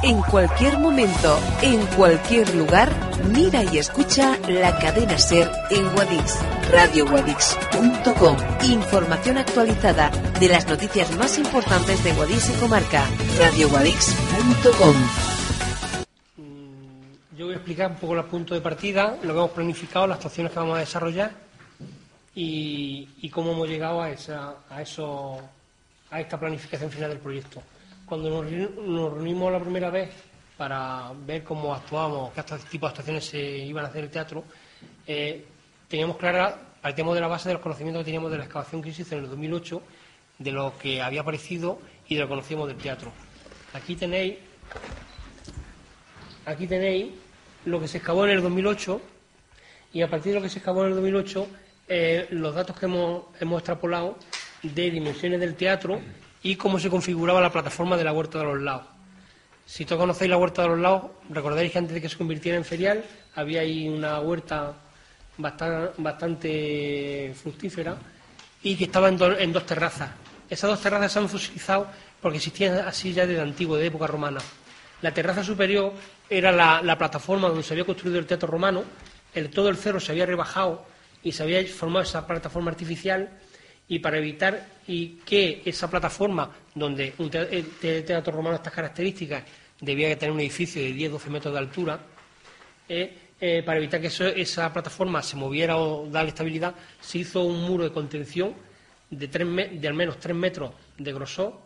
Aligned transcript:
En 0.00 0.22
cualquier 0.22 0.78
momento, 0.78 1.40
en 1.60 1.84
cualquier 1.88 2.54
lugar, 2.54 2.88
mira 3.32 3.64
y 3.64 3.78
escucha 3.78 4.38
la 4.48 4.78
cadena 4.78 5.18
Ser 5.18 5.50
en 5.70 5.90
Guadix, 5.90 6.38
radioguadix.com. 6.70 8.36
Información 8.70 9.38
actualizada 9.38 10.10
de 10.38 10.48
las 10.48 10.68
noticias 10.68 11.10
más 11.16 11.36
importantes 11.36 12.04
de 12.04 12.12
Guadix 12.12 12.48
y 12.48 12.52
comarca, 12.60 13.04
radioguadix.com. 13.38 14.94
Yo 17.36 17.46
voy 17.46 17.54
a 17.54 17.56
explicar 17.56 17.90
un 17.90 17.96
poco 17.96 18.14
los 18.14 18.26
puntos 18.26 18.56
de 18.56 18.60
partida, 18.60 19.16
lo 19.24 19.32
que 19.32 19.38
hemos 19.38 19.50
planificado, 19.50 20.06
las 20.06 20.18
actuaciones 20.18 20.52
que 20.52 20.58
vamos 20.60 20.76
a 20.76 20.80
desarrollar 20.80 21.32
y, 22.36 23.08
y 23.20 23.28
cómo 23.30 23.50
hemos 23.50 23.68
llegado 23.68 24.00
a, 24.00 24.10
esa, 24.10 24.54
a, 24.70 24.80
eso, 24.80 25.40
a 26.08 26.20
esta 26.20 26.38
planificación 26.38 26.88
final 26.88 27.10
del 27.10 27.18
proyecto. 27.18 27.60
Cuando 28.08 28.30
nos, 28.30 28.46
reuni- 28.50 28.74
nos 28.74 29.12
reunimos 29.12 29.52
la 29.52 29.60
primera 29.60 29.90
vez 29.90 30.10
para 30.56 31.12
ver 31.26 31.44
cómo 31.44 31.74
actuábamos, 31.74 32.32
qué 32.32 32.42
tipo 32.70 32.86
de 32.86 32.90
actuaciones 32.90 33.24
se 33.24 33.38
iban 33.38 33.84
a 33.84 33.88
hacer 33.88 34.04
el 34.04 34.10
teatro, 34.10 34.44
eh, 35.06 35.44
teníamos 35.88 36.16
clara, 36.16 36.58
partíamos 36.82 37.14
de 37.14 37.20
la 37.20 37.28
base 37.28 37.48
de 37.48 37.54
los 37.54 37.62
conocimientos 37.62 38.00
que 38.00 38.04
teníamos 38.06 38.30
de 38.30 38.38
la 38.38 38.44
excavación 38.44 38.82
que 38.82 38.92
se 38.92 39.02
hizo 39.02 39.14
en 39.16 39.24
el 39.24 39.30
2008, 39.30 39.82
de 40.38 40.52
lo 40.52 40.76
que 40.78 41.02
había 41.02 41.20
aparecido 41.20 41.78
y 42.08 42.14
de 42.14 42.20
lo 42.22 42.26
que 42.26 42.30
conocíamos 42.30 42.68
del 42.68 42.76
teatro. 42.78 43.12
Aquí 43.74 43.94
tenéis 43.96 44.36
Aquí 46.46 46.66
tenéis 46.66 47.12
lo 47.66 47.78
que 47.80 47.88
se 47.88 47.98
excavó 47.98 48.24
en 48.24 48.30
el 48.30 48.42
2008 48.42 49.00
y 49.92 50.02
a 50.02 50.08
partir 50.08 50.32
de 50.32 50.38
lo 50.38 50.42
que 50.42 50.48
se 50.48 50.58
excavó 50.58 50.82
en 50.84 50.88
el 50.90 50.94
2008 50.94 51.46
eh, 51.88 52.26
los 52.30 52.54
datos 52.54 52.78
que 52.78 52.86
hemos, 52.86 53.24
hemos 53.40 53.58
extrapolado 53.60 54.16
de 54.62 54.90
dimensiones 54.90 55.40
del 55.40 55.54
teatro 55.56 56.00
y 56.48 56.56
cómo 56.56 56.78
se 56.78 56.88
configuraba 56.88 57.42
la 57.42 57.52
plataforma 57.52 57.94
de 57.98 58.04
la 58.04 58.12
Huerta 58.14 58.38
de 58.38 58.44
los 58.44 58.58
Laos. 58.62 58.84
Si 59.66 59.84
todos 59.84 60.00
conocéis 60.00 60.30
la 60.30 60.38
Huerta 60.38 60.62
de 60.62 60.68
los 60.68 60.78
Laos, 60.78 61.02
recordaréis 61.28 61.72
que 61.72 61.78
antes 61.78 61.92
de 61.92 62.00
que 62.00 62.08
se 62.08 62.16
convirtiera 62.16 62.56
en 62.56 62.64
ferial 62.64 63.04
había 63.34 63.60
ahí 63.60 63.86
una 63.86 64.18
huerta 64.20 64.72
bastan- 65.36 65.90
bastante 65.98 67.34
fructífera 67.34 67.98
y 68.62 68.76
que 68.76 68.84
estaba 68.84 69.08
en 69.10 69.52
dos 69.52 69.66
terrazas. 69.66 70.08
Esas 70.48 70.70
dos 70.70 70.80
terrazas 70.80 71.12
se 71.12 71.18
han 71.18 71.28
fosilizado 71.28 71.86
porque 72.22 72.38
existían 72.38 72.78
así 72.78 73.12
ya 73.12 73.26
desde 73.26 73.42
antiguo, 73.42 73.76
de 73.76 73.86
época 73.86 74.06
romana. 74.06 74.40
La 75.02 75.12
terraza 75.12 75.44
superior 75.44 75.92
era 76.30 76.50
la, 76.50 76.80
la 76.82 76.96
plataforma 76.96 77.48
donde 77.48 77.62
se 77.62 77.74
había 77.74 77.84
construido 77.84 78.18
el 78.18 78.24
teatro 78.26 78.48
romano, 78.48 78.84
el, 79.34 79.50
todo 79.50 79.68
el 79.68 79.76
cerro 79.76 80.00
se 80.00 80.12
había 80.12 80.24
rebajado 80.24 80.86
y 81.22 81.32
se 81.32 81.42
había 81.42 81.62
formado 81.66 82.04
esa 82.04 82.26
plataforma 82.26 82.70
artificial 82.70 83.28
y 83.88 83.98
para 84.00 84.18
evitar 84.18 84.66
y 84.86 85.18
que 85.24 85.62
esa 85.64 85.88
plataforma, 85.90 86.50
donde 86.74 87.14
un 87.18 87.30
teatro 87.30 88.32
romano 88.32 88.56
estas 88.56 88.72
características 88.72 89.42
debía 89.80 90.08
de 90.08 90.16
tener 90.16 90.32
un 90.32 90.40
edificio 90.40 90.82
de 90.82 90.92
10-12 90.94 91.26
metros 91.30 91.52
de 91.54 91.58
altura, 91.60 92.00
eh, 92.88 93.16
eh, 93.40 93.62
para 93.64 93.78
evitar 93.78 94.00
que 94.00 94.08
eso- 94.08 94.26
esa 94.26 94.72
plataforma 94.72 95.22
se 95.22 95.36
moviera 95.36 95.76
o 95.78 96.06
darle 96.10 96.30
estabilidad, 96.30 96.74
se 97.00 97.18
hizo 97.18 97.42
un 97.44 97.62
muro 97.62 97.84
de 97.84 97.92
contención 97.92 98.54
de, 99.10 99.28
tres 99.28 99.46
de 99.80 99.88
al 99.88 99.94
menos 99.94 100.18
3 100.18 100.36
metros 100.36 100.72
de 100.98 101.12
grosor 101.12 101.58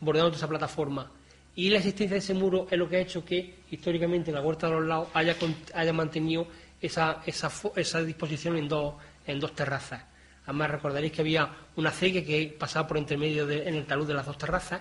bordeando 0.00 0.36
esa 0.36 0.48
plataforma. 0.48 1.10
Y 1.54 1.70
la 1.70 1.78
existencia 1.78 2.14
de 2.14 2.18
ese 2.18 2.34
muro 2.34 2.66
es 2.70 2.78
lo 2.78 2.88
que 2.88 2.96
ha 2.96 3.00
hecho 3.00 3.24
que 3.24 3.54
históricamente 3.70 4.32
la 4.32 4.40
Huerta 4.42 4.66
de 4.68 4.74
los 4.74 4.86
Laos 4.86 5.08
haya, 5.14 5.36
haya 5.74 5.92
mantenido 5.92 6.46
esa, 6.80 7.22
esa, 7.26 7.50
esa 7.76 8.02
disposición 8.02 8.56
en 8.56 8.68
dos, 8.68 8.94
en 9.26 9.38
dos 9.40 9.54
terrazas. 9.54 10.02
Además 10.46 10.70
recordaréis 10.70 11.12
que 11.12 11.20
había 11.20 11.48
una 11.76 11.90
acequia 11.90 12.24
que 12.24 12.56
pasaba 12.58 12.86
por 12.88 12.96
entre 12.98 13.16
medio 13.16 13.46
de- 13.46 13.68
en 13.68 13.74
el 13.74 13.86
talud 13.86 14.06
de 14.06 14.14
las 14.14 14.26
dos 14.26 14.38
terrazas. 14.38 14.80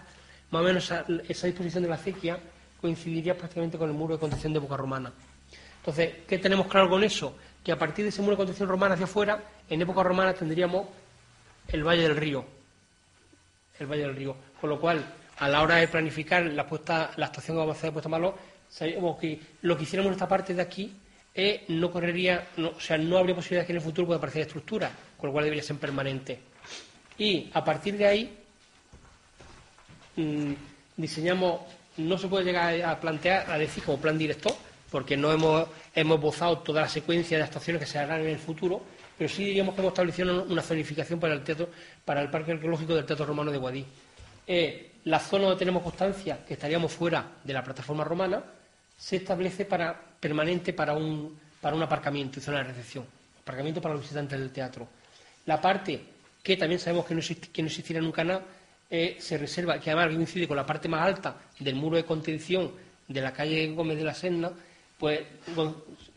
Más 0.51 0.61
o 0.61 0.65
menos 0.65 0.83
esa, 0.83 1.03
disposición 1.47 1.83
de 1.83 1.89
la 1.89 1.95
acequia 1.95 2.39
coincidiría 2.81 3.37
prácticamente 3.37 3.77
con 3.77 3.89
el 3.89 3.95
muro 3.95 4.15
de 4.15 4.19
contención 4.19 4.53
de 4.53 4.59
época 4.59 4.77
romana. 4.77 5.11
Entonces, 5.79 6.13
¿qué 6.27 6.37
tenemos 6.39 6.67
claro 6.67 6.89
con 6.89 7.03
eso? 7.03 7.35
Que 7.63 7.71
a 7.71 7.77
partir 7.77 8.03
de 8.05 8.09
ese 8.09 8.21
muro 8.21 8.31
de 8.33 8.37
contención 8.37 8.67
romana 8.69 8.93
hacia 8.95 9.05
afuera, 9.05 9.43
en 9.69 9.81
época 9.81 10.01
romana 10.01 10.33
tendríamos 10.33 10.87
el 11.67 11.83
Valle 11.83 12.03
del 12.03 12.15
Río. 12.15 12.45
El 13.79 13.87
Valle 13.87 14.03
del 14.03 14.15
Río. 14.15 14.35
Con 14.59 14.69
lo 14.71 14.79
cual, 14.79 15.03
a 15.37 15.47
la 15.47 15.61
hora 15.61 15.75
de 15.75 15.87
planificar 15.87 16.43
la, 16.45 16.65
puesta, 16.65 17.11
la 17.17 17.27
actuación 17.27 17.55
que 17.55 17.59
vamos 17.59 17.75
a 17.75 17.77
hacer 17.77 17.89
de 17.89 17.93
Puesta 17.93 18.09
Malo, 18.09 18.35
sabíamos 18.69 19.17
que 19.19 19.39
lo 19.61 19.77
que 19.77 19.83
hiciéramos 19.83 20.09
en 20.09 20.13
esta 20.13 20.27
parte 20.27 20.53
de 20.53 20.61
aquí 20.61 20.93
eh, 21.33 21.63
no 21.69 21.91
correría, 21.91 22.47
no, 22.57 22.69
o 22.69 22.79
sea, 22.79 22.97
no 22.97 23.17
habría 23.17 23.35
posibilidad 23.35 23.65
que 23.65 23.71
en 23.71 23.77
el 23.77 23.83
futuro 23.83 24.07
pueda 24.07 24.17
aparecer 24.17 24.41
estructura, 24.43 24.91
con 25.19 25.27
lo 25.27 25.33
cual 25.33 25.45
debería 25.45 25.63
ser 25.63 25.77
permanente. 25.77 26.39
Y 27.17 27.49
a 27.53 27.63
partir 27.63 27.97
de 27.97 28.07
ahí, 28.07 28.37
mm, 30.15 30.53
diseñamos, 30.95 31.61
no 31.97 32.17
se 32.17 32.27
puede 32.27 32.45
llegar 32.45 32.81
a 32.81 32.99
plantear, 32.99 33.51
a 33.51 33.57
decir 33.57 33.83
como 33.83 33.99
plan 33.99 34.17
director, 34.17 34.53
porque 34.89 35.17
no 35.17 35.31
hemos, 35.31 35.67
hemos 35.93 36.17
esbozado 36.17 36.59
toda 36.59 36.81
la 36.81 36.89
secuencia 36.89 37.37
de 37.37 37.43
actuaciones 37.43 37.81
que 37.81 37.85
se 37.87 37.99
harán 37.99 38.21
en 38.21 38.29
el 38.29 38.39
futuro, 38.39 38.81
pero 39.17 39.29
sí 39.29 39.43
diríamos 39.43 39.75
que 39.75 39.81
hemos 39.81 39.91
establecido 39.91 40.43
una 40.43 40.61
zonificación 40.61 41.19
para 41.19 41.33
el 41.33 41.43
teatro, 41.43 41.69
para 42.05 42.21
el 42.21 42.29
parque 42.29 42.53
arqueológico 42.53 42.95
del 42.95 43.05
Teatro 43.05 43.25
Romano 43.25 43.51
de 43.51 43.57
Guadí. 43.57 43.85
Eh, 44.47 44.91
la 45.03 45.19
zona 45.19 45.43
donde 45.45 45.59
tenemos 45.59 45.83
constancia 45.83 46.43
que 46.45 46.53
estaríamos 46.53 46.91
fuera 46.91 47.25
de 47.43 47.53
la 47.53 47.63
plataforma 47.63 48.03
romana 48.03 48.41
se 48.97 49.17
establece 49.17 49.65
para 49.65 49.99
permanente 50.19 50.73
para 50.73 50.93
un, 50.93 51.37
para 51.61 51.75
un 51.75 51.83
aparcamiento 51.83 52.39
y 52.39 52.41
zona 52.41 52.59
de 52.59 52.65
recepción, 52.65 53.05
aparcamiento 53.41 53.81
para 53.81 53.93
los 53.93 54.03
visitantes 54.03 54.39
del 54.39 54.51
teatro. 54.51 54.87
La 55.49 55.59
parte 55.59 55.99
que 56.43 56.57
también 56.57 56.79
sabemos 56.79 57.07
que 57.07 57.15
no, 57.15 57.21
existirá 57.67 57.99
nunca 57.99 58.23
nada, 58.23 58.45
eh, 58.87 59.17
se 59.19 59.35
reserva, 59.35 59.79
que 59.79 59.89
además 59.89 60.13
coincide 60.15 60.47
con 60.47 60.55
la 60.55 60.63
parte 60.63 60.87
más 60.87 61.01
alta 61.01 61.37
del 61.57 61.73
muro 61.73 61.97
de 61.97 62.05
contención 62.05 62.71
de 63.07 63.19
la 63.19 63.33
calle 63.33 63.67
Gómez 63.73 63.97
de 63.97 64.03
la 64.03 64.13
Serna, 64.13 64.51
pues 64.95 65.21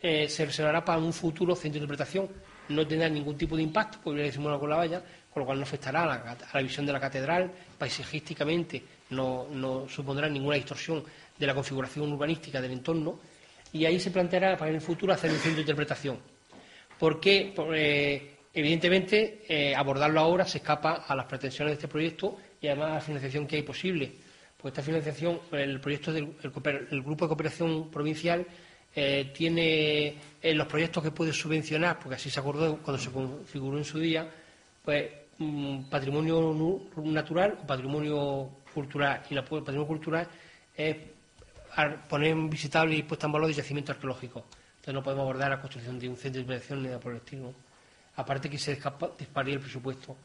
eh, 0.03 0.29
se 0.29 0.45
reservará 0.45 0.85
para 0.85 0.99
un 0.99 1.11
futuro 1.11 1.55
centro 1.55 1.79
de 1.79 1.85
interpretación. 1.85 2.29
No 2.69 2.85
tendrá 2.85 3.09
ningún 3.09 3.35
tipo 3.35 3.55
de 3.57 3.63
impacto, 3.63 3.97
porque 4.03 4.17
viene 4.17 4.29
disimulado 4.29 4.59
con 4.59 4.69
la 4.69 4.75
valla, 4.75 5.01
con 5.33 5.41
lo 5.41 5.45
cual 5.47 5.57
no 5.57 5.63
afectará 5.63 6.03
a 6.03 6.05
la, 6.05 6.13
a 6.13 6.37
la 6.53 6.61
visión 6.61 6.85
de 6.85 6.93
la 6.93 6.99
catedral, 6.99 7.51
paisajísticamente 7.79 8.83
no, 9.09 9.47
no 9.49 9.89
supondrá 9.89 10.29
ninguna 10.29 10.57
distorsión 10.57 11.03
de 11.39 11.47
la 11.47 11.55
configuración 11.55 12.13
urbanística 12.13 12.61
del 12.61 12.73
entorno, 12.73 13.17
y 13.71 13.83
ahí 13.85 13.99
se 13.99 14.11
planteará 14.11 14.55
para 14.55 14.69
en 14.69 14.75
el 14.75 14.81
futuro 14.81 15.11
hacer 15.11 15.31
un 15.31 15.37
centro 15.37 15.55
de 15.55 15.61
interpretación. 15.61 16.19
Porque, 16.99 17.51
por, 17.55 17.75
eh, 17.75 18.32
evidentemente, 18.53 19.43
eh, 19.47 19.75
abordarlo 19.75 20.19
ahora 20.19 20.45
se 20.45 20.59
escapa 20.59 21.05
a 21.07 21.15
las 21.15 21.25
pretensiones 21.25 21.71
de 21.71 21.75
este 21.75 21.87
proyecto 21.87 22.37
y 22.61 22.67
además 22.67 22.91
a 22.91 22.93
la 22.95 23.01
financiación 23.01 23.47
que 23.47 23.57
hay 23.57 23.63
posible. 23.63 24.11
Pues 24.57 24.71
esta 24.71 24.81
financiación, 24.81 25.41
el 25.51 25.79
proyecto 25.81 26.13
del 26.13 26.35
Grupo 27.03 27.25
de 27.25 27.29
Cooperación 27.29 27.91
Provincial 27.91 28.45
eh, 28.95 29.31
tiene 29.35 30.15
en 30.41 30.57
los 30.57 30.67
proyectos 30.67 31.03
que 31.03 31.11
puede 31.11 31.33
subvencionar, 31.33 31.99
porque 31.99 32.15
así 32.15 32.29
se 32.29 32.39
acordó 32.39 32.77
cuando 32.77 33.01
se 33.01 33.11
configuró 33.11 33.77
en 33.77 33.83
su 33.83 33.99
día, 33.99 34.29
pues 34.83 35.11
mm, 35.39 35.85
patrimonio 35.89 36.81
natural 36.97 37.57
o 37.63 37.67
patrimonio 37.67 38.49
cultural. 38.73 39.23
Y 39.29 39.33
el 39.33 39.43
patrimonio 39.43 39.87
cultural 39.87 40.27
es 40.77 40.95
poner 42.07 42.35
visitable 42.49 42.95
y 42.95 43.03
puesta 43.03 43.25
en 43.25 43.33
valor 43.33 43.47
de 43.47 43.55
yacimientos 43.55 43.95
arqueológicos. 43.95 44.43
Entonces 44.75 44.93
no 44.93 45.03
podemos 45.03 45.23
abordar 45.23 45.49
la 45.49 45.59
construcción 45.59 45.97
de 45.97 46.09
un 46.09 46.15
centro 46.15 46.41
de 46.41 46.53
inspección 46.53 46.81
ni 46.81 46.87
nada 46.87 46.99
por 46.99 47.13
el 47.13 47.17
estilo. 47.17 47.53
Aparte 48.15 48.49
que 48.49 48.57
se 48.57 48.77
disparía 49.17 49.53
el 49.53 49.59
presupuesto. 49.59 50.15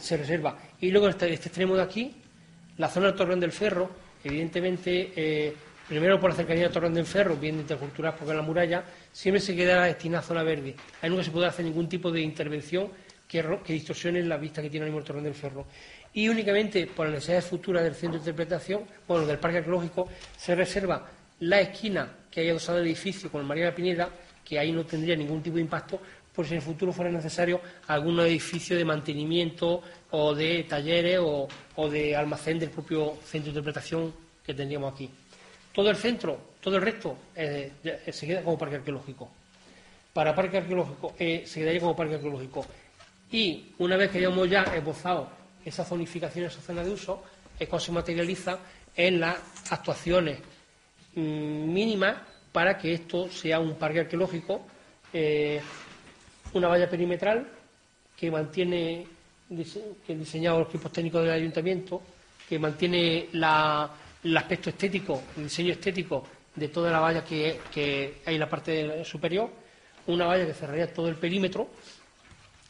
Se 0.00 0.16
reserva. 0.16 0.58
Y 0.80 0.90
luego 0.90 1.08
este, 1.08 1.32
este 1.32 1.48
extremo 1.48 1.76
de 1.76 1.82
aquí, 1.82 2.14
la 2.78 2.88
zona 2.88 3.06
del 3.06 3.16
Torreón 3.16 3.40
del 3.40 3.52
Ferro, 3.52 3.90
evidentemente, 4.24 5.12
eh, 5.14 5.54
primero 5.88 6.20
por 6.20 6.30
la 6.30 6.36
cercanía 6.36 6.64
del 6.64 6.72
Torreón 6.72 6.94
del 6.94 7.06
Ferro, 7.06 7.36
bien 7.36 7.56
intercultural 7.56 8.14
porque 8.14 8.34
la 8.34 8.42
muralla, 8.42 8.84
siempre 9.12 9.40
se 9.40 9.54
quedará 9.54 9.84
destinada 9.84 10.20
a 10.20 10.26
zona 10.26 10.42
verde. 10.42 10.74
Ahí 11.00 11.08
nunca 11.08 11.24
se 11.24 11.30
podrá 11.30 11.48
hacer 11.48 11.64
ningún 11.64 11.88
tipo 11.88 12.10
de 12.10 12.20
intervención 12.20 12.90
que, 13.28 13.42
distorsione 13.66 14.22
la 14.22 14.36
vista 14.36 14.62
que 14.62 14.70
tiene 14.70 14.84
ahora 14.84 14.90
mismo 14.90 15.00
el 15.00 15.04
Torreón 15.04 15.24
del 15.24 15.34
Ferro. 15.34 15.66
Y 16.12 16.28
únicamente 16.28 16.86
por 16.86 17.06
las 17.06 17.14
necesidades 17.14 17.44
futuras 17.44 17.84
del 17.84 17.94
centro 17.94 18.18
de 18.18 18.30
interpretación, 18.30 18.82
bueno, 19.06 19.26
del 19.26 19.38
parque 19.38 19.58
arqueológico, 19.58 20.08
se 20.36 20.54
reserva 20.54 21.06
la 21.40 21.60
esquina 21.60 22.10
que 22.30 22.40
hay 22.40 22.48
adosada 22.48 22.78
al 22.78 22.86
edificio 22.86 23.30
con 23.30 23.42
el 23.42 23.46
María 23.46 23.66
de 23.66 23.70
la 23.70 23.76
Pineda, 23.76 24.08
que 24.44 24.58
ahí 24.58 24.72
no 24.72 24.84
tendría 24.84 25.14
ningún 25.14 25.42
tipo 25.42 25.56
de 25.56 25.62
impacto, 25.62 26.00
por 26.38 26.46
si 26.46 26.52
en 26.54 26.58
el 26.58 26.62
futuro 26.62 26.92
fuera 26.92 27.10
necesario 27.10 27.60
algún 27.88 28.20
edificio 28.20 28.76
de 28.76 28.84
mantenimiento 28.84 29.82
o 30.12 30.32
de 30.36 30.62
talleres 30.68 31.18
o, 31.20 31.48
o 31.74 31.90
de 31.90 32.14
almacén 32.14 32.60
del 32.60 32.70
propio 32.70 33.16
centro 33.24 33.50
de 33.50 33.58
interpretación 33.58 34.14
que 34.46 34.54
tendríamos 34.54 34.92
aquí. 34.94 35.10
Todo 35.74 35.90
el 35.90 35.96
centro, 35.96 36.38
todo 36.60 36.76
el 36.76 36.82
resto, 36.82 37.16
eh, 37.34 37.72
ya- 37.82 38.12
se 38.12 38.24
queda 38.24 38.42
como 38.44 38.56
parque 38.56 38.76
arqueológico. 38.76 39.28
Para 40.12 40.32
parque 40.32 40.58
arqueológico, 40.58 41.12
eh, 41.18 41.42
se 41.44 41.58
quedaría 41.58 41.80
como 41.80 41.96
parque 41.96 42.14
arqueológico. 42.14 42.64
Y 43.32 43.72
una 43.78 43.96
vez 43.96 44.08
que 44.12 44.18
hayamos 44.18 44.48
ya 44.48 44.62
esbozado 44.62 45.28
esa 45.64 45.84
zonificación, 45.84 46.44
esa 46.46 46.60
zona 46.60 46.84
de 46.84 46.92
uso, 46.92 47.20
es 47.58 47.68
cuando 47.68 47.84
se 47.84 47.90
materializa 47.90 48.60
en 48.94 49.18
las 49.18 49.38
actuaciones 49.72 50.38
mm, 51.16 51.20
mínimas 51.20 52.14
para 52.52 52.78
que 52.78 52.94
esto 52.94 53.28
sea 53.28 53.58
un 53.58 53.74
parque 53.74 53.98
arqueológico, 53.98 54.64
eh, 55.12 55.60
una 56.54 56.68
valla 56.68 56.88
perimetral 56.88 57.46
que 58.16 58.30
mantiene 58.30 59.06
que 60.06 60.12
han 60.12 60.18
diseñado 60.18 60.58
los 60.60 60.68
equipos 60.68 60.92
técnicos 60.92 61.22
del 61.22 61.30
ayuntamiento, 61.32 62.02
que 62.48 62.58
mantiene 62.58 63.28
la- 63.32 63.88
el 64.22 64.36
aspecto 64.36 64.70
estético, 64.70 65.22
el 65.36 65.44
diseño 65.44 65.72
estético 65.72 66.26
de 66.54 66.68
toda 66.68 66.90
la 66.90 67.00
valla 67.00 67.24
que, 67.24 67.58
hay 68.26 68.34
en 68.34 68.40
la 68.40 68.48
parte 68.48 69.04
superior, 69.04 69.48
una 70.08 70.26
valla 70.26 70.44
que 70.46 70.52
cerraría 70.54 70.92
todo 70.92 71.08
el 71.08 71.14
perímetro, 71.16 71.68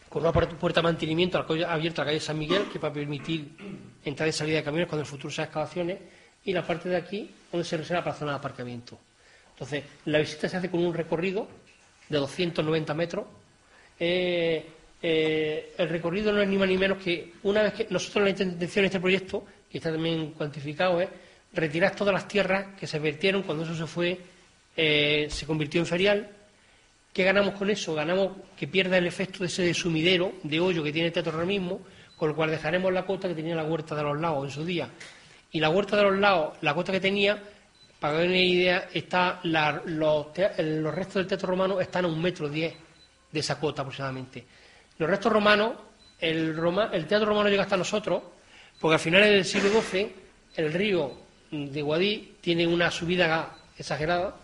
con 0.08 0.22
una 0.22 0.32
puerta 0.32 0.80
de 0.80 0.82
mantenimiento 0.84 1.38
la 1.56 1.72
abierta 1.72 2.02
a 2.02 2.04
la 2.04 2.10
calle 2.12 2.20
San 2.20 2.38
Miguel, 2.38 2.64
que 2.72 2.78
va 2.78 2.88
a 2.88 2.92
permitir 2.92 3.48
entrada 4.04 4.28
y 4.28 4.32
salida 4.32 4.58
de 4.58 4.64
camiones 4.64 4.88
cuando 4.88 5.02
en 5.02 5.06
el 5.06 5.10
futuro 5.10 5.30
sean 5.32 5.46
excavaciones, 5.46 5.98
y 6.44 6.52
la 6.52 6.66
parte 6.66 6.88
de 6.88 6.96
aquí, 6.96 7.30
donde 7.50 7.64
se 7.64 7.76
reserva 7.76 8.04
para 8.04 8.16
zona 8.16 8.32
de 8.32 8.38
aparcamiento. 8.38 8.98
Entonces, 9.52 9.84
la 10.06 10.19
visita 10.19 10.48
se 10.48 10.56
hace 10.56 10.70
con 10.70 10.80
un 10.84 10.94
recorrido 10.94 11.48
de 12.08 12.19
290 12.19 12.94
metros. 12.94 13.26
Eh, 13.99 14.65
eh, 15.00 15.75
el 15.77 15.89
recorrido 15.89 16.33
no 16.33 16.43
es 16.43 16.49
ni 16.49 16.56
más 16.56 16.69
ni 16.69 16.77
menos 16.77 16.99
que 16.99 17.33
una 17.45 17.62
vez 17.62 17.73
que 17.73 17.87
nosotros 17.91 18.25
la 18.25 18.31
intención 18.31 18.83
de 18.83 18.87
este 18.87 19.00
proyecto, 19.00 19.45
que 19.71 19.79
está 19.79 19.93
también 19.93 20.33
cuantificado, 20.33 21.00
es 21.00 21.09
retirar 21.53 21.95
todas 21.95 22.12
las 22.12 22.27
tierras 22.27 22.75
que 22.79 22.87
se 22.87 22.99
vertieron 22.99 23.43
cuando 23.43 23.65
eso 23.65 23.75
se 23.75 23.87
fue, 23.87 24.19
eh, 24.77 25.27
se 25.31 25.47
convirtió 25.47 25.81
en 25.81 25.87
ferial. 25.87 26.31
¿Qué 27.12 27.25
ganamos 27.25 27.55
con 27.55 27.71
eso? 27.71 27.95
Ganamos 27.95 28.33
que 28.56 28.69
pierda 28.69 28.99
el 28.99 29.06
efecto 29.06 29.41
de 29.41 29.47
ese 29.47 29.73
sumidero, 29.75 30.35
de 30.43 30.61
hoyo 30.61 30.83
que 30.83 30.93
tiene 30.93 31.09
el 31.09 31.12
teatro 31.12 31.33
ahora 31.33 31.47
mismo, 31.47 31.81
con 32.17 32.31
lo 32.31 32.37
cual 32.37 32.50
dejaremos 32.50 32.93
la 32.93 33.06
cota 33.06 33.29
que 33.29 33.35
tenía 33.35 33.55
la 33.55 33.65
huerta 33.65 33.95
de 33.95 34.03
los 34.03 34.21
lagos 34.21 34.47
en 34.47 34.50
su 34.50 34.65
día. 34.65 34.89
Y 35.50 35.61
la 35.61 35.71
huerta 35.71 35.97
de 35.97 36.03
los 36.03 36.19
lagos, 36.19 36.59
la 36.61 36.75
cota 36.75 36.93
que 36.93 37.00
tenía, 37.00 37.43
para 37.99 38.19
que 38.19 38.27
una 38.27 38.37
idea, 38.37 38.89
está 38.93 39.41
los, 39.45 39.87
los 39.87 40.95
restos 40.95 41.15
del 41.15 41.27
teatro 41.27 41.49
romano 41.49 41.81
están 41.81 42.05
a 42.05 42.09
un 42.09 42.21
metro 42.21 42.49
diez 42.49 42.75
de 43.30 43.40
esa 43.40 43.58
cota 43.60 43.82
aproximadamente. 43.82 44.44
Los 44.98 45.08
restos 45.08 45.32
romanos, 45.32 45.75
el, 46.19 46.54
teatro 47.06 47.26
romano 47.26 47.48
llega 47.48 47.62
hasta 47.62 47.76
nosotros, 47.76 48.22
porque 48.80 48.96
a 48.96 48.98
finales 48.98 49.30
del 49.30 49.44
siglo 49.44 49.70
XII 49.80 50.12
el 50.56 50.72
río 50.72 51.12
de 51.50 51.82
Guadí 51.82 52.36
tiene 52.40 52.66
una 52.66 52.90
subida 52.90 53.56
exagerada 53.76 54.36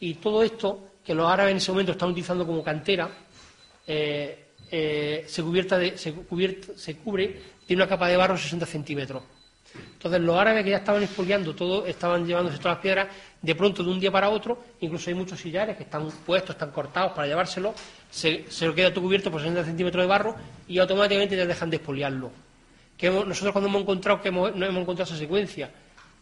y 0.00 0.14
todo 0.14 0.42
esto 0.42 0.90
que 1.04 1.14
los 1.14 1.30
árabes 1.30 1.52
en 1.52 1.56
ese 1.58 1.70
momento 1.72 1.92
están 1.92 2.10
utilizando 2.10 2.46
como 2.46 2.62
cantera 2.62 3.08
eh, 3.86 4.44
eh, 4.70 5.24
se, 5.28 5.42
cubierta 5.42 5.78
de- 5.78 5.96
se, 5.96 6.12
cubierta- 6.12 6.72
se 6.76 6.96
cubre 6.96 7.40
de 7.66 7.74
una 7.74 7.86
capa 7.88 8.08
de 8.08 8.16
barro 8.16 8.34
de 8.34 8.40
60 8.40 8.66
centímetros. 8.66 9.22
Entonces 9.94 10.20
los 10.20 10.36
árabes 10.38 10.64
que 10.64 10.70
ya 10.70 10.76
estaban 10.78 11.02
expoliando 11.02 11.54
todo, 11.54 11.86
estaban 11.86 12.26
llevándose 12.26 12.58
todas 12.58 12.74
las 12.76 12.82
piedras, 12.82 13.08
de 13.42 13.54
pronto 13.54 13.82
de 13.82 13.90
un 13.90 14.00
día 14.00 14.10
para 14.10 14.28
otro, 14.28 14.62
incluso 14.80 15.10
hay 15.10 15.14
muchos 15.14 15.40
sillares 15.40 15.76
que 15.76 15.84
están 15.84 16.08
puestos, 16.24 16.50
están 16.56 16.70
cortados 16.70 17.12
para 17.12 17.26
llevárselo, 17.26 17.74
se, 18.10 18.44
se 18.48 18.66
lo 18.66 18.74
queda 18.74 18.90
todo 18.92 19.02
cubierto 19.04 19.30
por 19.30 19.40
60 19.40 19.64
centímetros 19.64 20.02
de 20.02 20.06
barro 20.08 20.34
y 20.68 20.78
automáticamente 20.78 21.36
ya 21.36 21.46
dejan 21.46 21.70
de 21.70 21.76
expoliarlo. 21.76 22.30
Que 22.96 23.08
hemos- 23.08 23.26
nosotros 23.26 23.52
cuando 23.52 23.68
hemos 23.68 23.82
encontrado 23.82 24.20
que 24.22 24.28
hemos, 24.28 24.54
no 24.54 24.64
hemos 24.66 24.82
encontrado 24.82 25.08
esa 25.10 25.18
secuencia, 25.18 25.70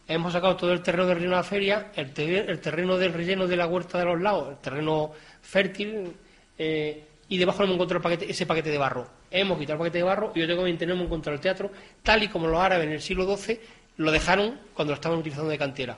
hemos 0.07 0.33
sacado 0.33 0.55
todo 0.55 0.71
el 0.71 0.81
terreno 0.81 1.05
del 1.07 1.15
relleno 1.15 1.31
de 1.35 1.37
la 1.37 1.43
feria, 1.43 1.91
el, 1.95 2.11
el 2.19 2.59
terreno 2.59 2.97
del 2.97 3.13
relleno 3.13 3.47
de 3.47 3.55
la 3.57 3.65
huerta 3.67 3.97
de 3.97 4.05
los 4.05 4.21
lagos, 4.21 4.49
el 4.49 4.57
terreno 4.57 5.11
fértil, 5.41 6.11
eh, 6.57 7.03
y 7.27 7.37
debajo 7.37 7.63
hemos 7.63 7.75
encontrado 7.75 8.07
ese 8.09 8.45
paquete 8.45 8.69
de 8.69 8.77
barro. 8.77 9.07
Hemos 9.31 9.57
quitado 9.57 9.73
el 9.73 9.79
paquete 9.79 9.97
de 9.99 10.03
barro 10.03 10.31
y 10.35 10.43
obviamente 10.43 10.85
no 10.85 10.93
hemos 10.93 11.05
encontrado 11.07 11.35
el 11.35 11.41
teatro, 11.41 11.71
tal 12.03 12.23
y 12.23 12.27
como 12.27 12.47
los 12.47 12.59
árabes 12.59 12.87
en 12.87 12.93
el 12.93 13.01
siglo 13.01 13.35
XII 13.35 13.59
lo 13.97 14.11
dejaron 14.11 14.59
cuando 14.73 14.91
lo 14.91 14.95
estaban 14.95 15.19
utilizando 15.19 15.49
de 15.49 15.57
cantera. 15.57 15.97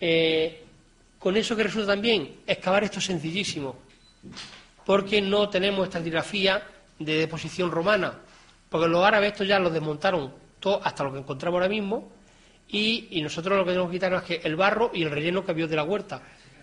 Eh, 0.00 0.64
con 1.18 1.36
eso 1.36 1.54
que 1.54 1.64
resulta 1.64 1.88
también, 1.88 2.36
excavar 2.46 2.84
esto 2.84 2.98
es 2.98 3.04
sencillísimo, 3.04 3.76
porque 4.86 5.20
no 5.20 5.48
tenemos 5.48 5.84
estratigrafía 5.84 6.62
de 6.98 7.14
deposición 7.14 7.70
romana, 7.70 8.14
porque 8.68 8.88
los 8.88 9.04
árabes 9.04 9.32
esto 9.32 9.44
ya 9.44 9.58
lo 9.58 9.70
desmontaron 9.70 10.32
todo 10.60 10.80
hasta 10.82 11.04
lo 11.04 11.12
que 11.12 11.18
encontramos 11.18 11.58
ahora 11.58 11.68
mismo, 11.68 12.10
y, 12.68 13.08
y 13.10 13.22
nosotros 13.22 13.58
lo 13.58 13.64
que 13.64 13.72
tenemos 13.72 13.90
que 13.90 13.96
quitar 13.96 14.14
es 14.14 14.22
que 14.22 14.40
el 14.44 14.56
barro 14.56 14.90
y 14.94 15.02
el 15.02 15.10
relleno 15.10 15.44
que 15.44 15.50
había 15.50 15.66
de 15.66 15.76
la 15.76 15.82
huerta. 15.82 16.22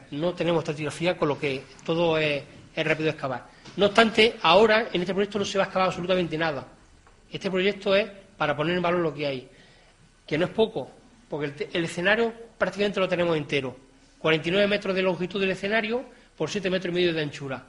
No 0.10 0.34
tenemos 0.34 0.62
estratigrafía, 0.62 1.18
con 1.18 1.28
lo 1.28 1.38
que 1.38 1.64
todo 1.86 2.18
es, 2.18 2.44
es 2.78 2.88
rápido 2.88 3.10
excavar. 3.10 3.48
No 3.76 3.88
obstante, 3.88 4.38
ahora 4.44 4.90
en 4.94 5.02
este 5.02 5.14
proyecto 5.14 5.40
no 5.40 5.46
se 5.46 5.58
va 5.58 5.64
a 5.64 5.68
excavar 5.68 5.88
absolutamente 5.88 6.38
nada. 6.38 6.64
Este 7.32 7.50
proyecto 7.50 7.96
es 7.96 8.08
para 8.38 8.56
poner 8.56 8.76
en 8.78 8.84
valor 8.84 9.02
lo 9.02 9.14
que 9.14 9.26
hay 9.26 9.50
que 10.28 10.38
no 10.38 10.46
es 10.46 10.52
poco, 10.52 10.92
porque 11.28 11.70
el 11.74 11.86
escenario 11.86 12.32
prácticamente 12.58 13.00
lo 13.00 13.08
tenemos 13.08 13.36
entero. 13.36 13.76
49 14.20 14.68
metros 14.68 14.96
de 14.96 15.02
longitud 15.02 15.40
del 15.40 15.52
escenario 15.52 16.06
por 16.38 16.50
7 16.50 16.70
metros 16.70 16.92
y 16.92 16.96
medio 16.96 17.14
de 17.14 17.22
anchura. 17.22 17.64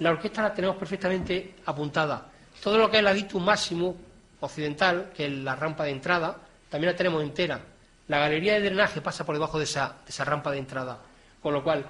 La 0.00 0.10
orquesta 0.10 0.42
la 0.42 0.52
tenemos 0.52 0.76
perfectamente 0.76 1.54
apuntada. 1.64 2.30
Todo 2.62 2.76
lo 2.76 2.90
que 2.90 2.96
es 2.96 3.00
el 3.00 3.06
aditum 3.06 3.44
máximo 3.44 3.96
occidental, 4.40 5.10
que 5.14 5.26
es 5.26 5.32
la 5.32 5.56
rampa 5.56 5.84
de 5.84 5.90
entrada, 5.92 6.36
también 6.68 6.92
la 6.92 6.96
tenemos 6.96 7.22
entera. 7.22 7.60
La 8.08 8.18
galería 8.18 8.54
de 8.54 8.60
drenaje 8.60 9.00
pasa 9.00 9.24
por 9.24 9.34
debajo 9.34 9.58
de 9.58 9.64
esa, 9.64 9.96
de 10.04 10.10
esa 10.10 10.24
rampa 10.24 10.50
de 10.50 10.58
entrada. 10.58 10.98
Con 11.40 11.54
lo 11.54 11.62
cual, 11.62 11.84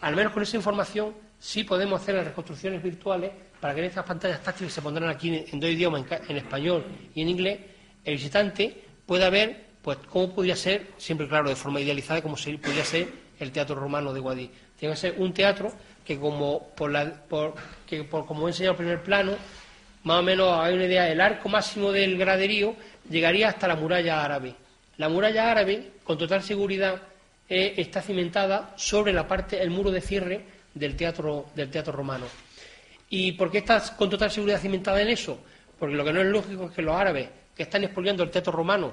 al 0.00 0.16
menos 0.16 0.32
con 0.32 0.42
esa 0.42 0.56
información, 0.56 1.14
sí 1.44 1.62
podemos 1.62 2.00
hacer 2.00 2.14
las 2.14 2.24
reconstrucciones 2.24 2.82
virtuales 2.82 3.30
para 3.60 3.74
que 3.74 3.80
en 3.80 3.86
estas 3.86 4.04
pantallas 4.06 4.42
táctiles 4.42 4.72
se 4.72 4.80
pondrán 4.80 5.10
aquí 5.10 5.44
en, 5.52 5.60
dos 5.60 5.68
idiomas, 5.68 6.02
en, 6.28 6.36
español 6.38 6.86
y 7.14 7.20
en 7.20 7.28
inglés, 7.28 7.58
el 8.02 8.14
visitante 8.14 8.82
pueda 9.04 9.28
ver 9.28 9.64
pues 9.82 9.98
cómo 10.08 10.34
podría 10.34 10.56
ser, 10.56 10.86
siempre 10.96 11.28
claro, 11.28 11.50
de 11.50 11.54
forma 11.56 11.80
idealizada, 11.82 12.22
como 12.22 12.38
se- 12.38 12.56
podría 12.56 12.82
ser 12.84 13.08
el 13.38 13.52
teatro 13.52 13.74
romano 13.76 14.14
de 14.14 14.20
Guadix. 14.20 14.50
Tiene 14.78 14.94
que 14.94 15.00
ser 15.00 15.14
un 15.18 15.34
teatro 15.34 15.70
que, 16.02 16.18
como 16.18 16.68
por, 16.74 16.90
la, 16.90 17.12
por, 17.28 17.52
que 17.86 18.04
por 18.04 18.24
como 18.24 18.46
he 18.46 18.50
enseñado 18.50 18.72
en 18.76 18.80
el 18.80 18.86
primer 18.86 19.02
plano, 19.04 19.32
más 20.04 20.20
o 20.20 20.22
menos 20.22 20.50
hay 20.58 20.72
una 20.74 20.84
idea, 20.86 21.10
el 21.12 21.20
arco 21.20 21.50
máximo 21.50 21.92
del 21.92 22.16
graderío 22.16 22.74
llegaría 23.10 23.48
hasta 23.50 23.68
la 23.68 23.76
muralla 23.76 24.24
árabe. 24.24 24.54
La 24.96 25.10
muralla 25.10 25.50
árabe, 25.50 25.90
con 26.04 26.16
total 26.16 26.42
seguridad, 26.42 27.02
eh, 27.50 27.74
está 27.76 28.00
cimentada 28.00 28.72
sobre 28.76 29.12
la 29.12 29.28
parte, 29.28 29.60
el 29.62 29.68
muro 29.70 29.90
de 29.90 30.00
cierre 30.00 30.53
del 30.74 30.96
teatro, 30.96 31.46
del 31.54 31.70
teatro 31.70 31.92
romano. 31.92 32.26
¿Y 33.10 33.32
por 33.32 33.50
qué 33.50 33.58
está 33.58 33.80
con 33.96 34.10
total 34.10 34.30
seguridad 34.30 34.60
cimentada 34.60 35.00
en 35.00 35.08
eso? 35.08 35.38
Porque 35.78 35.94
lo 35.94 36.04
que 36.04 36.12
no 36.12 36.20
es 36.20 36.26
lógico 36.26 36.66
es 36.66 36.72
que 36.72 36.82
los 36.82 36.94
árabes 36.96 37.28
que 37.54 37.62
están 37.64 37.84
expoliando 37.84 38.22
el 38.22 38.30
teatro 38.30 38.52
romano 38.52 38.92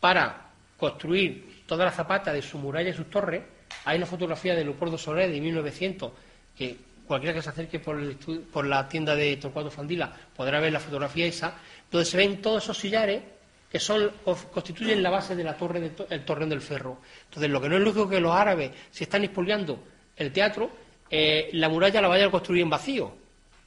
para 0.00 0.50
construir 0.78 1.62
toda 1.66 1.84
la 1.84 1.90
zapata 1.92 2.32
de 2.32 2.42
su 2.42 2.58
muralla 2.58 2.90
y 2.90 2.94
sus 2.94 3.08
torres, 3.10 3.42
hay 3.84 3.96
una 3.98 4.06
fotografía 4.06 4.54
de 4.54 4.64
Leopoldo 4.64 4.98
Soler 4.98 5.30
de 5.30 5.40
1900 5.40 6.12
que 6.56 6.76
cualquiera 7.06 7.34
que 7.34 7.42
se 7.42 7.50
acerque 7.50 7.78
por, 7.80 7.98
el 7.98 8.16
por 8.52 8.66
la 8.66 8.88
tienda 8.88 9.14
de 9.14 9.36
Torcuato 9.36 9.70
Fandila 9.70 10.12
podrá 10.36 10.58
ver 10.60 10.72
la 10.72 10.80
fotografía 10.80 11.26
esa, 11.26 11.54
donde 11.90 12.04
se 12.04 12.16
ven 12.16 12.40
todos 12.40 12.64
esos 12.64 12.78
sillares 12.78 13.22
que 13.70 13.78
son, 13.78 14.10
constituyen 14.52 15.02
la 15.02 15.10
base 15.10 15.36
de 15.36 15.44
la 15.44 15.56
torre 15.56 15.80
del 15.80 15.90
to- 15.94 16.06
el 16.10 16.24
torreón 16.24 16.48
del 16.50 16.60
ferro. 16.60 16.98
Entonces, 17.26 17.48
lo 17.50 17.60
que 17.60 17.68
no 17.68 17.76
es 17.76 17.82
lógico 17.82 18.04
es 18.04 18.10
que 18.10 18.20
los 18.20 18.34
árabes, 18.34 18.72
si 18.90 19.04
están 19.04 19.22
expoliando 19.22 19.78
el 20.20 20.32
teatro, 20.32 20.70
eh, 21.10 21.50
la 21.54 21.68
muralla 21.68 22.00
la 22.00 22.08
vayan 22.08 22.28
a 22.28 22.30
construir 22.30 22.62
en 22.62 22.70
vacío, 22.70 23.12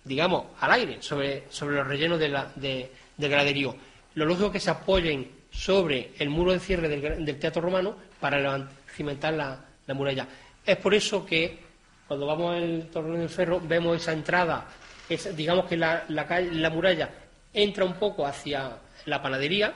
digamos, 0.06 0.46
al 0.62 0.72
aire, 0.72 0.98
sobre, 1.02 1.44
sobre 1.50 1.76
los 1.76 1.88
rellenos 1.88 2.20
de 2.20 2.90
del 3.18 3.30
graderío. 3.30 3.76
Lo 4.16 4.26
lógico 4.26 4.48
es 4.48 4.54
que 4.54 4.60
se 4.60 4.72
apoyen 4.72 5.30
sobre 5.52 6.12
el 6.18 6.30
muro 6.30 6.52
de 6.52 6.60
cierre 6.60 6.88
del, 6.88 7.26
del 7.26 7.40
teatro 7.40 7.62
romano 7.62 7.96
para 8.20 8.68
cimentar 8.96 9.34
la, 9.34 9.60
la 9.86 9.94
muralla. 9.94 10.28
Es 10.66 10.78
por 10.78 10.94
eso 10.96 11.26
que 11.26 11.60
cuando 12.08 12.26
vamos 12.26 12.56
al 12.56 12.88
torreón 12.92 13.20
del 13.20 13.30
ferro 13.30 13.60
vemos 13.62 13.98
esa 14.02 14.14
entrada, 14.14 14.68
digamos 15.36 15.66
que 15.66 15.78
la, 15.78 16.06
la 16.10 16.26
calle- 16.28 16.52
la 16.54 16.70
muralla 16.70 17.10
entra 17.54 17.86
un 17.86 17.94
poco 17.96 18.26
hacia 18.26 18.78
la 19.06 19.22
panadería, 19.22 19.74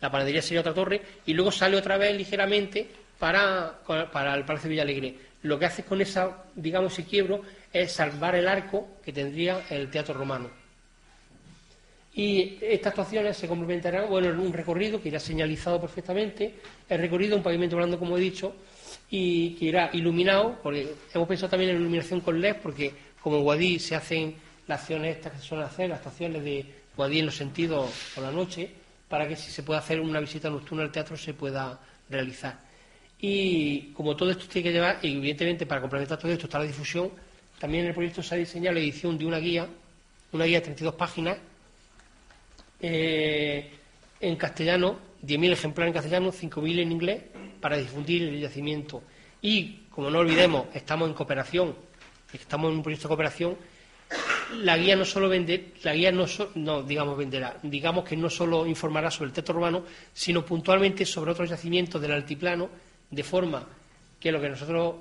la 0.00 0.10
panadería 0.10 0.42
sería 0.42 0.60
otra 0.60 0.74
torre, 0.74 1.00
y 1.24 1.32
luego 1.32 1.50
sale 1.50 1.76
otra 1.78 1.96
vez 1.96 2.14
ligeramente 2.14 2.86
para, 3.18 3.78
para 4.12 4.34
el 4.34 4.44
Palacio 4.44 4.68
Villalegre. 4.68 5.14
Lo 5.46 5.58
que 5.58 5.66
hace 5.66 5.84
con 5.84 6.00
esa, 6.00 6.44
digamos, 6.56 6.92
ese 6.92 7.04
quiebro 7.04 7.42
es 7.72 7.92
salvar 7.92 8.34
el 8.34 8.48
arco 8.48 8.88
que 9.04 9.12
tendría 9.12 9.62
el 9.70 9.88
teatro 9.90 10.14
romano. 10.14 10.50
Y 12.14 12.58
estas 12.62 12.90
actuaciones 12.90 13.36
se 13.36 13.46
complementarán, 13.46 14.08
bueno, 14.08 14.30
en 14.30 14.40
un 14.40 14.52
recorrido 14.52 15.00
que 15.00 15.08
irá 15.08 15.20
señalizado 15.20 15.80
perfectamente, 15.80 16.54
el 16.88 16.98
recorrido 16.98 17.36
un 17.36 17.42
pavimento 17.42 17.76
blando, 17.76 17.98
como 17.98 18.16
he 18.16 18.20
dicho, 18.20 18.54
y 19.08 19.50
que 19.50 19.66
irá 19.66 19.90
iluminado, 19.92 20.58
porque 20.62 20.94
hemos 21.14 21.28
pensado 21.28 21.50
también 21.50 21.70
en 21.70 21.76
iluminación 21.76 22.20
con 22.22 22.40
LED, 22.40 22.56
porque 22.62 22.92
como 23.20 23.40
Guadí 23.40 23.78
se 23.78 23.94
hacen 23.94 24.34
las 24.66 24.80
acciones 24.80 25.16
estas 25.16 25.32
que 25.32 25.38
se 25.38 25.44
suelen 25.44 25.66
hacer, 25.66 25.90
las 25.90 25.98
actuaciones 25.98 26.42
de 26.42 26.64
Guadí 26.96 27.20
en 27.20 27.26
los 27.26 27.36
sentidos 27.36 27.92
por 28.14 28.24
la 28.24 28.32
noche, 28.32 28.68
para 29.08 29.28
que 29.28 29.36
si 29.36 29.52
se 29.52 29.62
puede 29.62 29.78
hacer 29.78 30.00
una 30.00 30.18
visita 30.18 30.50
nocturna 30.50 30.82
al 30.82 30.90
teatro 30.90 31.16
se 31.16 31.34
pueda 31.34 31.78
realizar. 32.10 32.65
Y 33.20 33.92
como 33.92 34.14
todo 34.14 34.30
esto 34.30 34.46
tiene 34.46 34.68
que 34.68 34.72
llevar, 34.74 34.98
evidentemente 35.02 35.66
para 35.66 35.80
complementar 35.80 36.18
todo 36.18 36.30
esto 36.32 36.46
está 36.46 36.58
la 36.58 36.66
difusión, 36.66 37.10
también 37.58 37.84
en 37.84 37.88
el 37.88 37.94
proyecto 37.94 38.22
se 38.22 38.34
ha 38.34 38.38
diseñado 38.38 38.74
la 38.74 38.80
edición 38.80 39.16
de 39.16 39.24
una 39.24 39.38
guía, 39.38 39.66
una 40.32 40.44
guía 40.44 40.58
de 40.58 40.64
32 40.66 40.94
páginas, 40.94 41.38
eh, 42.80 43.70
en 44.20 44.36
castellano, 44.36 44.98
10.000 45.22 45.52
ejemplares 45.52 45.90
en 45.90 45.94
castellano, 45.94 46.32
5.000 46.32 46.78
en 46.80 46.92
inglés, 46.92 47.22
para 47.60 47.78
difundir 47.78 48.22
el 48.22 48.40
yacimiento. 48.40 49.02
Y, 49.40 49.86
como 49.90 50.10
no 50.10 50.18
olvidemos, 50.18 50.66
estamos 50.74 51.08
en 51.08 51.14
cooperación, 51.14 51.74
estamos 52.32 52.70
en 52.70 52.76
un 52.76 52.82
proyecto 52.82 53.08
de 53.08 53.08
cooperación, 53.08 53.56
la 54.62 54.76
guía 54.76 54.94
no 54.94 55.04
solo 55.04 55.28
vende, 55.28 55.72
la 55.82 55.94
guía 55.94 56.12
no, 56.12 56.26
no 56.54 56.82
digamos 56.82 57.16
venderá, 57.18 57.58
digamos 57.62 58.04
que 58.04 58.16
no 58.16 58.30
solo 58.30 58.66
informará 58.66 59.10
sobre 59.10 59.28
el 59.28 59.32
teatro 59.32 59.56
urbano, 59.56 59.84
sino 60.12 60.44
puntualmente 60.44 61.04
sobre 61.04 61.32
otros 61.32 61.50
yacimientos 61.50 62.00
del 62.00 62.12
altiplano, 62.12 62.68
de 63.10 63.22
forma 63.22 63.66
que 64.18 64.32
lo 64.32 64.40
que 64.40 64.48
nosotros 64.48 64.94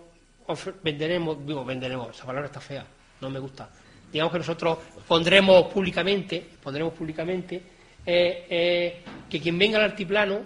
venderemos, 0.84 1.46
digo 1.46 1.66
venderemos, 1.66 2.16
esa 2.16 2.26
palabra 2.26 2.48
está 2.48 2.60
fea, 2.60 2.86
no 3.22 3.30
me 3.30 3.40
gusta. 3.40 3.70
Digamos 4.12 4.32
que 4.32 4.40
nosotros 4.40 4.78
pondremos 5.08 5.72
públicamente, 5.74 6.46
pondremos 6.62 6.94
públicamente 6.94 7.62
eh, 8.06 8.46
eh, 8.50 9.02
que 9.30 9.40
quien 9.40 9.58
venga 9.58 9.78
al 9.78 9.86
altiplano 9.86 10.42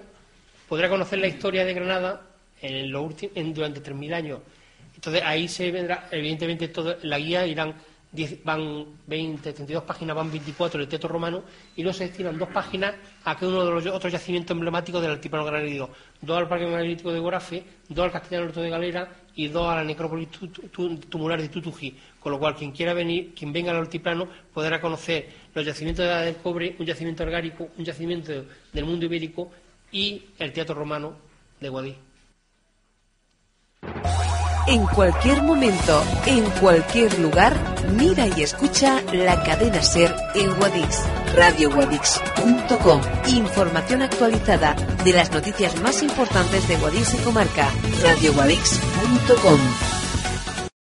podrá 0.67 0.87
conocer 0.87 1.19
la 1.19 1.27
historia 1.27 1.65
de 1.65 1.73
Granada 1.73 2.21
en, 2.61 2.93
en 3.35 3.53
durante 3.53 3.83
3.000 3.83 4.13
años. 4.13 4.39
Entonces 4.95 5.21
ahí 5.23 5.47
se 5.47 5.71
vendrá, 5.71 6.07
evidentemente, 6.11 6.67
toda 6.69 6.97
la 7.03 7.17
guía 7.17 7.45
irán 7.45 7.73
van 8.43 8.85
20, 9.05 9.53
32 9.53 9.83
páginas, 9.83 10.15
van 10.15 10.31
24 10.31 10.79
del 10.79 10.89
teatro 10.89 11.09
romano 11.09 11.43
y 11.75 11.83
no 11.83 11.93
se 11.93 12.05
destinan 12.05 12.37
dos 12.39 12.49
páginas 12.49 12.95
a 13.23 13.35
cada 13.35 13.51
uno 13.51 13.65
de 13.65 13.71
los 13.71 13.85
otros 13.87 14.11
yacimientos 14.11 14.55
emblemáticos 14.55 15.01
del 15.01 15.11
altiplano 15.11 15.45
granadino. 15.45 15.89
Dos 16.19 16.37
al 16.37 16.47
Parque 16.47 16.65
Megalítico 16.65 17.11
de 17.11 17.19
Gorafe, 17.19 17.63
dos 17.87 18.05
al 18.05 18.11
Castellano 18.11 18.47
Alto 18.47 18.61
de 18.61 18.69
Galera 18.69 19.09
y 19.35 19.47
dos 19.47 19.67
a 19.67 19.75
la 19.75 19.83
necrópolis 19.83 20.29
tumular 21.09 21.39
de 21.39 21.49
Tutuji. 21.49 21.95
Con 22.19 22.31
lo 22.31 22.39
cual, 22.39 22.55
quien 22.55 22.71
quiera 22.71 22.93
venir, 22.93 23.33
quien 23.35 23.53
venga 23.53 23.71
al 23.71 23.77
altiplano, 23.77 24.27
podrá 24.53 24.81
conocer 24.81 25.29
los 25.53 25.65
yacimientos 25.65 26.03
de 26.03 26.11
la 26.11 26.21
del 26.21 26.37
cobre, 26.37 26.75
un 26.79 26.85
yacimiento 26.85 27.23
orgánico, 27.23 27.69
un 27.77 27.85
yacimiento 27.85 28.43
del 28.73 28.85
mundo 28.85 29.05
ibérico 29.05 29.51
y 29.91 30.23
el 30.39 30.51
teatro 30.51 30.75
romano 30.75 31.13
de 31.59 31.69
Guadix. 31.69 32.08
En 34.69 34.85
cualquier 34.85 35.41
momento, 35.41 36.03
en 36.27 36.43
cualquier 36.61 37.17
lugar, 37.17 37.57
mira 37.97 38.27
y 38.27 38.43
escucha 38.43 39.01
la 39.11 39.41
cadena 39.41 39.81
Ser 39.81 40.15
en 40.35 40.53
Guadix. 40.57 41.01
RadioGuadix.com. 41.35 43.01
Información 43.29 44.03
actualizada 44.03 44.75
de 45.03 45.13
las 45.13 45.31
noticias 45.31 45.81
más 45.81 46.03
importantes 46.03 46.67
de 46.67 46.77
Guadix 46.77 47.15
y 47.15 47.17
comarca. 47.17 47.67
RadioGuadix.com. 48.03 49.98